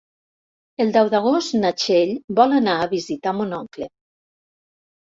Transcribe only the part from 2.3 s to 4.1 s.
vol anar a visitar mon oncle.